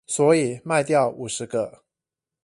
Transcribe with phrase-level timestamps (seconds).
[0.07, 1.83] 所以賣掉五十個